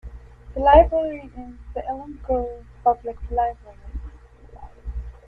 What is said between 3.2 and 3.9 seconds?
Library.